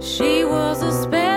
She 0.00 0.44
was 0.44 0.80
a 0.82 0.92
space. 1.02 1.27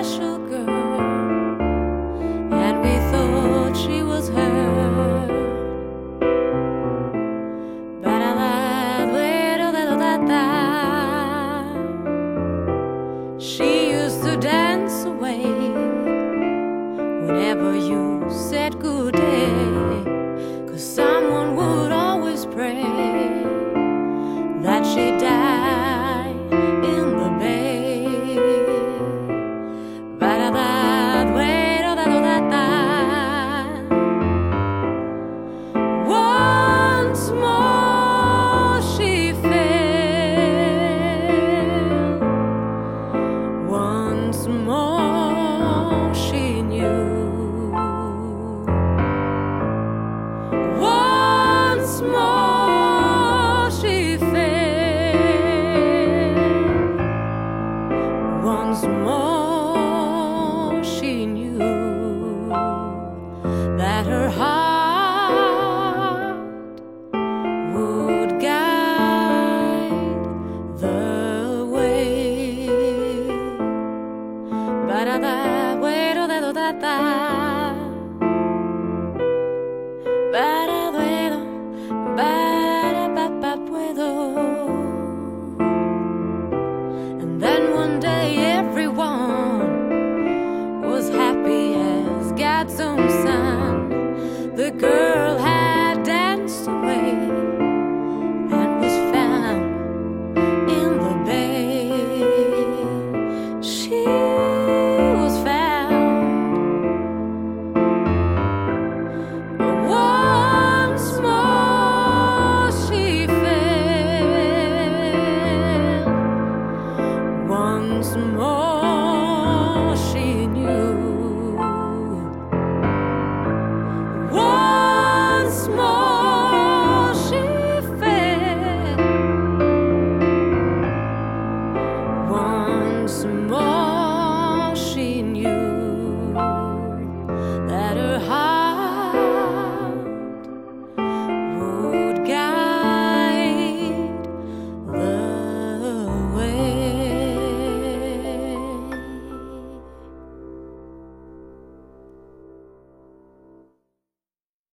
吧 76.81 77.50